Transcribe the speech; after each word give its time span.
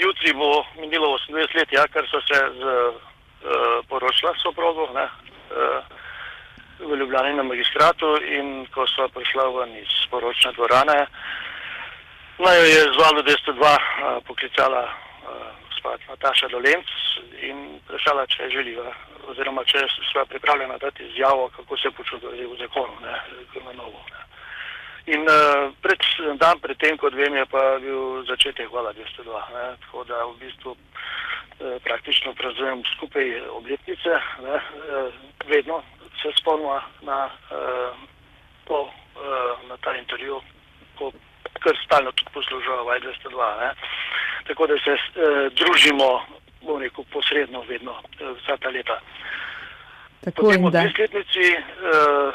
jutri 0.00 0.32
bo 0.32 0.64
minilo 0.80 1.18
28 1.28 1.56
let, 1.56 1.72
ja, 1.72 1.86
kar 1.88 2.06
so 2.10 2.20
se 2.20 2.38
z, 2.58 2.62
uh, 2.64 3.86
poročila 3.88 4.34
soprogo 4.42 4.88
ne, 4.94 5.04
uh, 5.04 5.84
v 6.78 6.96
Ljubljani 6.96 7.34
na 7.34 7.42
magistratu 7.42 8.16
in 8.22 8.66
ko 8.74 8.86
so 8.86 9.08
prišla 9.08 9.48
ven 9.58 9.76
iz 9.76 9.92
poročne 10.10 10.52
dvorane, 10.52 11.06
naj 12.38 12.56
jo 12.58 12.64
je 12.64 12.82
zvalo 12.98 13.22
202 13.22 13.60
uh, 13.60 14.22
poklicala 14.26 14.84
uh, 14.84 15.66
Nataša 16.08 16.48
Dolenc 16.48 16.86
in 17.42 17.78
vprašala, 17.84 18.26
če 18.26 18.50
želiva 18.50 18.90
oziroma 19.30 19.64
če 19.64 19.84
sva 20.12 20.24
pripravljena 20.24 20.78
dati 20.78 21.06
izjavo, 21.06 21.48
kako 21.56 21.76
se 21.76 21.90
počutijo 21.90 22.50
v 22.50 22.58
zakonu, 22.58 22.94
ne, 23.02 23.14
na 23.64 23.72
novo. 23.72 23.95
In 25.06 25.22
uh, 25.22 25.70
pred, 25.80 26.02
dan 26.38 26.58
predtem, 26.58 26.96
kot 26.98 27.14
vem, 27.14 27.34
je 27.38 27.46
pa 27.46 27.78
bil 27.78 28.24
začetek 28.26 28.70
hvala 28.70 28.90
202. 28.92 29.30
Ne? 29.54 29.66
Tako 29.86 30.04
da 30.04 30.24
v 30.26 30.34
bistvu 30.40 30.74
uh, 30.74 30.78
praktično 31.86 32.34
praznujem 32.34 32.82
skupaj 32.96 33.40
obletnice. 33.54 34.18
Ne? 34.42 34.56
Uh, 34.58 35.14
vedno 35.46 35.82
se 36.22 36.32
spomnimo 36.40 36.80
na 37.06 37.30
uh, 37.30 37.94
to, 38.66 38.82
uh, 38.82 39.54
na 39.68 39.76
ta 39.78 39.94
intervju, 39.94 40.40
ko 40.98 41.12
kar 41.62 41.78
stalno 41.84 42.10
tudi 42.12 42.34
poslužujejo 42.34 42.84
vaj 42.84 43.00
202. 43.00 43.60
Ne? 43.60 43.70
Tako 44.50 44.66
da 44.66 44.74
se 44.82 44.90
uh, 44.90 45.46
družimo, 45.54 46.10
bom 46.66 46.82
rekel, 46.82 47.04
posredno 47.12 47.62
vedno 47.68 47.94
uh, 47.94 48.34
vsa 48.42 48.58
ta 48.58 48.74
leta. 48.74 48.98
Tako 50.24 50.50
Potem 50.50 50.66
in 50.66 50.70
da. 50.70 50.82
desletnici 50.82 51.54
uh, 51.54 52.34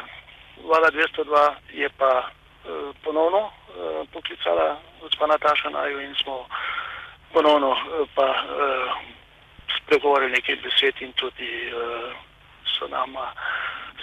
Vala 0.67 0.91
202 0.91 1.53
je 1.73 1.89
pa 1.97 2.29
ponovno 3.03 3.41
uh, 3.45 4.07
poklicala 4.13 4.77
gospa 5.01 5.27
Nataša 5.27 5.69
Naju 5.69 6.01
in 6.01 6.15
smo 6.23 6.45
ponovno 7.33 7.69
uh, 7.69 8.07
pa 8.15 8.27
uh, 8.29 8.91
spregovorili 9.77 10.31
nekaj 10.31 10.55
besed 10.55 10.95
in 11.01 11.11
tudi 11.13 11.71
uh, 11.73 12.13
so 12.79 12.87
nama 12.87 13.31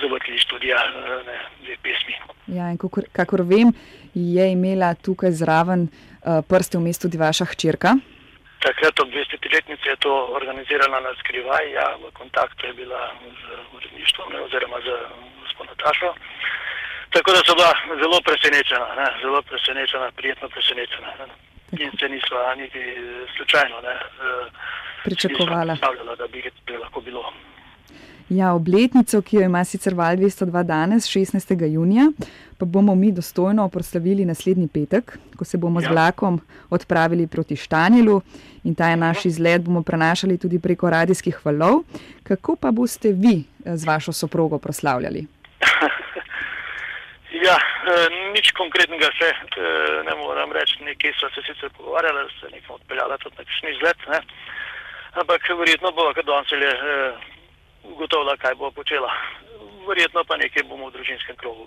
zavrtili 0.01 0.39
študija 0.39 0.77
uh, 0.77 1.27
ne, 1.27 1.39
dve 1.63 1.77
pesmi. 1.83 2.15
Ja, 2.47 2.71
in 2.71 2.79
kakor, 2.79 3.05
kakor 3.13 3.43
vem, 3.43 3.73
je 4.15 4.53
imela 4.53 4.95
tukaj 4.95 5.33
zraven 5.33 5.89
uh, 5.89 6.41
prste 6.49 6.79
v 6.79 6.87
mestu 6.87 7.09
tudi 7.09 7.19
vaša 7.19 7.45
hčerka. 7.45 7.97
Takrat 8.59 9.01
ob 9.01 9.09
200-letnici 9.15 9.89
je 9.89 9.97
to 10.03 10.13
organizirala 10.35 11.01
na 11.01 11.13
skrivaj, 11.21 11.65
ja, 11.73 11.87
v 12.03 12.11
kontaktu 12.13 12.67
je 12.67 12.73
bila 12.73 13.15
z 13.23 13.43
uredništvom 13.77 14.33
ne, 14.33 14.41
oziroma 14.41 14.81
z 14.81 14.89
gospod 15.43 15.67
Natašo. 15.67 16.15
Tako 17.11 17.31
da 17.33 17.41
so 17.47 17.55
bila 17.55 17.73
zelo 18.03 18.19
presenečena, 18.29 18.87
ne, 19.01 19.07
zelo 19.23 19.43
presenečena, 19.43 20.07
prijetno 20.17 20.49
presenečena. 20.49 21.09
Ne. 21.21 21.27
In 21.85 21.91
se 22.01 22.09
niso 22.09 22.35
niti 22.57 22.81
slučajno 23.37 23.77
ne, 23.81 23.95
eh, 23.95 24.51
Pričakovala. 25.05 25.75
da 26.19 26.27
bi 26.33 26.43
bi 26.67 26.77
lahko 26.77 27.01
bilo. 27.01 27.33
Ja, 28.29 28.53
obletnico, 28.53 29.23
ki 29.23 29.37
jo 29.37 29.43
ima 29.43 29.65
sicer 29.65 29.95
Val 29.95 30.17
202 30.17 30.63
danes, 30.63 31.07
16. 31.07 31.65
junija, 31.67 32.13
pa 32.59 32.65
bomo 32.67 32.95
mi 32.95 33.13
dostojno 33.13 33.69
proslavili 33.69 34.25
naslednji 34.25 34.69
petek, 34.69 35.19
ko 35.37 35.45
se 35.45 35.59
bomo 35.59 35.81
z 35.81 35.85
Ja. 35.85 35.91
vlakom 35.91 36.41
odpravili 36.71 37.27
proti 37.27 37.57
Štanjelu 37.57 38.21
in 38.65 38.75
ta 38.75 38.97
naš 38.97 39.25
izlet 39.25 39.63
bomo 39.63 39.83
prenašali 39.83 40.39
tudi 40.39 40.59
preko 40.59 40.91
radijskih 40.91 41.47
valov. 41.47 41.83
Kako 42.23 42.57
pa 42.57 42.71
boste 42.71 43.13
vi 43.13 43.45
eh, 43.65 43.77
z 43.77 43.85
vašo 43.85 44.13
soprogo 44.13 44.59
proslavljali? 44.59 45.27
Eh, 47.89 48.09
nič 48.37 48.51
konkretnega 48.53 49.09
še 49.17 49.29
eh, 49.33 49.99
ne 50.05 50.15
moram 50.21 50.53
reči. 50.53 50.83
Nekaj 50.85 51.15
so 51.17 51.31
se 51.33 51.45
sicer 51.47 51.71
pogovarjali, 51.77 52.27
da 52.27 52.35
se 52.37 52.51
nekam 52.53 52.77
odpeljala 52.77 53.17
tudi 53.23 53.39
na 53.39 53.47
kakšen 53.47 53.71
izlet, 53.73 54.03
ne. 54.13 54.21
ampak 55.23 55.49
verjetno 55.61 55.93
bo, 55.97 56.11
kad 56.13 56.29
danes 56.29 56.53
je 56.53 56.69
eh, 56.69 57.29
ugotovila, 57.89 58.37
kaj 58.37 58.59
bo 58.61 58.71
počela. 58.77 59.09
Verjetno 59.89 60.25
pa 60.29 60.37
nekaj 60.37 60.69
bomo 60.69 60.91
v 60.91 60.99
družinskem 60.99 61.37
krogu. 61.41 61.65